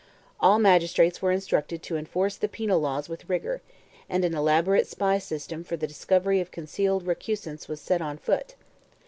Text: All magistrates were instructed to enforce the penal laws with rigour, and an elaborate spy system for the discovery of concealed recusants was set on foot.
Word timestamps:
All 0.39 0.57
magistrates 0.57 1.21
were 1.21 1.31
instructed 1.31 1.83
to 1.83 1.95
enforce 1.95 2.35
the 2.35 2.47
penal 2.47 2.79
laws 2.79 3.07
with 3.07 3.29
rigour, 3.29 3.61
and 4.09 4.25
an 4.25 4.33
elaborate 4.33 4.87
spy 4.87 5.19
system 5.19 5.63
for 5.63 5.77
the 5.77 5.85
discovery 5.85 6.41
of 6.41 6.49
concealed 6.49 7.05
recusants 7.05 7.67
was 7.67 7.79
set 7.79 8.01
on 8.01 8.17
foot. 8.17 8.55